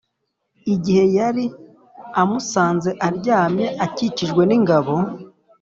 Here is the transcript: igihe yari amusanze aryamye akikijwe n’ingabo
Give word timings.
igihe 0.73 1.03
yari 1.17 1.45
amusanze 2.21 2.89
aryamye 3.07 3.67
akikijwe 3.85 4.41
n’ingabo 4.49 4.93